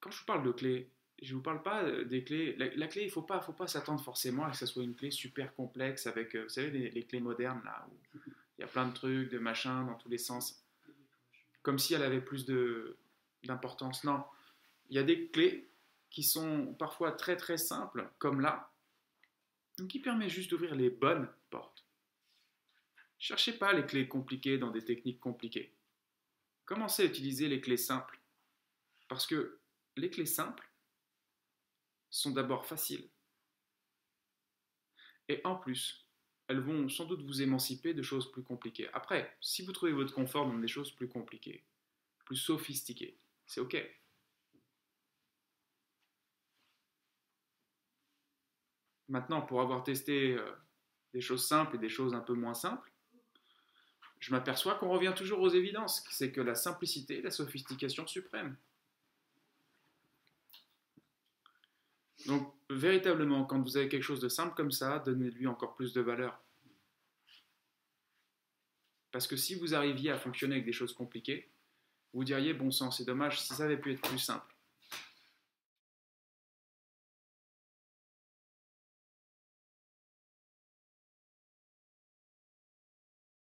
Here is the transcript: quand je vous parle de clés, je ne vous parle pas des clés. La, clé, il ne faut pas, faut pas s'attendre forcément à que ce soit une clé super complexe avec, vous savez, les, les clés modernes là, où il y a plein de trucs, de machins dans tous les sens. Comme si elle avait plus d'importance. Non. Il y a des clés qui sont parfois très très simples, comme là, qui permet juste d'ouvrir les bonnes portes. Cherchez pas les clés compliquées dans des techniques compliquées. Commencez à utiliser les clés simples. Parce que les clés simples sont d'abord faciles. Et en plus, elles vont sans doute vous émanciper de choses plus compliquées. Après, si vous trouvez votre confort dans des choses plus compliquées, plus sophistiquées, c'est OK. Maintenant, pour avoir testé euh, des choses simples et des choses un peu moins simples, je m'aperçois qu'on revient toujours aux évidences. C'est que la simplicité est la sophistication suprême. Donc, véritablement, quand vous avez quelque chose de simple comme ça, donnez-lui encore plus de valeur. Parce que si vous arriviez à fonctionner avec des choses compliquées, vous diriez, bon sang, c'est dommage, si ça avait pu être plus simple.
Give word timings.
quand 0.00 0.10
je 0.10 0.18
vous 0.18 0.26
parle 0.26 0.44
de 0.44 0.52
clés, 0.52 0.90
je 1.22 1.32
ne 1.32 1.36
vous 1.36 1.42
parle 1.42 1.62
pas 1.62 1.90
des 2.04 2.24
clés. 2.24 2.56
La, 2.56 2.88
clé, 2.88 3.02
il 3.02 3.06
ne 3.06 3.12
faut 3.12 3.22
pas, 3.22 3.40
faut 3.40 3.52
pas 3.52 3.66
s'attendre 3.66 4.02
forcément 4.02 4.44
à 4.44 4.50
que 4.50 4.56
ce 4.56 4.66
soit 4.66 4.82
une 4.82 4.94
clé 4.94 5.10
super 5.10 5.54
complexe 5.54 6.06
avec, 6.06 6.34
vous 6.34 6.48
savez, 6.48 6.70
les, 6.70 6.90
les 6.90 7.04
clés 7.04 7.20
modernes 7.20 7.60
là, 7.64 7.86
où 7.90 8.18
il 8.58 8.62
y 8.62 8.64
a 8.64 8.66
plein 8.66 8.88
de 8.88 8.94
trucs, 8.94 9.30
de 9.30 9.38
machins 9.38 9.86
dans 9.86 9.94
tous 9.94 10.08
les 10.08 10.18
sens. 10.18 10.64
Comme 11.62 11.78
si 11.78 11.94
elle 11.94 12.02
avait 12.02 12.22
plus 12.22 12.46
d'importance. 13.44 14.04
Non. 14.04 14.24
Il 14.88 14.96
y 14.96 14.98
a 14.98 15.02
des 15.02 15.28
clés 15.28 15.70
qui 16.08 16.22
sont 16.22 16.74
parfois 16.78 17.12
très 17.12 17.36
très 17.36 17.58
simples, 17.58 18.10
comme 18.18 18.40
là, 18.40 18.70
qui 19.88 20.00
permet 20.00 20.28
juste 20.28 20.50
d'ouvrir 20.50 20.74
les 20.74 20.90
bonnes 20.90 21.28
portes. 21.50 21.84
Cherchez 23.18 23.52
pas 23.52 23.72
les 23.72 23.84
clés 23.84 24.08
compliquées 24.08 24.58
dans 24.58 24.70
des 24.70 24.84
techniques 24.84 25.20
compliquées. 25.20 25.72
Commencez 26.64 27.02
à 27.02 27.06
utiliser 27.06 27.48
les 27.48 27.60
clés 27.60 27.76
simples. 27.76 28.18
Parce 29.08 29.26
que 29.26 29.59
les 29.96 30.10
clés 30.10 30.26
simples 30.26 30.70
sont 32.10 32.30
d'abord 32.30 32.66
faciles. 32.66 33.08
Et 35.28 35.40
en 35.44 35.56
plus, 35.56 36.08
elles 36.48 36.60
vont 36.60 36.88
sans 36.88 37.04
doute 37.04 37.22
vous 37.22 37.42
émanciper 37.42 37.94
de 37.94 38.02
choses 38.02 38.30
plus 38.32 38.42
compliquées. 38.42 38.88
Après, 38.92 39.36
si 39.40 39.64
vous 39.64 39.72
trouvez 39.72 39.92
votre 39.92 40.12
confort 40.12 40.46
dans 40.46 40.58
des 40.58 40.68
choses 40.68 40.90
plus 40.90 41.08
compliquées, 41.08 41.64
plus 42.24 42.36
sophistiquées, 42.36 43.16
c'est 43.46 43.60
OK. 43.60 43.76
Maintenant, 49.08 49.42
pour 49.42 49.60
avoir 49.60 49.82
testé 49.82 50.34
euh, 50.34 50.52
des 51.12 51.20
choses 51.20 51.46
simples 51.46 51.76
et 51.76 51.78
des 51.78 51.88
choses 51.88 52.14
un 52.14 52.20
peu 52.20 52.34
moins 52.34 52.54
simples, 52.54 52.92
je 54.20 54.32
m'aperçois 54.32 54.74
qu'on 54.74 54.90
revient 54.90 55.14
toujours 55.16 55.40
aux 55.40 55.48
évidences. 55.48 56.04
C'est 56.10 56.30
que 56.30 56.40
la 56.40 56.54
simplicité 56.54 57.18
est 57.18 57.22
la 57.22 57.30
sophistication 57.30 58.06
suprême. 58.06 58.56
Donc, 62.30 62.54
véritablement, 62.70 63.44
quand 63.44 63.60
vous 63.60 63.76
avez 63.76 63.88
quelque 63.88 64.04
chose 64.04 64.20
de 64.20 64.28
simple 64.28 64.54
comme 64.54 64.70
ça, 64.70 65.00
donnez-lui 65.00 65.48
encore 65.48 65.74
plus 65.74 65.92
de 65.92 66.00
valeur. 66.00 66.40
Parce 69.10 69.26
que 69.26 69.34
si 69.34 69.56
vous 69.56 69.74
arriviez 69.74 70.12
à 70.12 70.16
fonctionner 70.16 70.54
avec 70.54 70.64
des 70.64 70.72
choses 70.72 70.94
compliquées, 70.94 71.50
vous 72.12 72.22
diriez, 72.22 72.54
bon 72.54 72.70
sang, 72.70 72.92
c'est 72.92 73.04
dommage, 73.04 73.40
si 73.40 73.52
ça 73.52 73.64
avait 73.64 73.80
pu 73.80 73.94
être 73.94 74.08
plus 74.08 74.20
simple. 74.20 74.54